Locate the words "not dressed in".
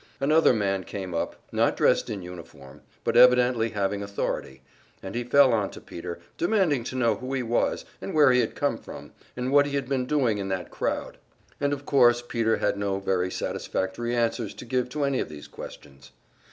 1.51-2.23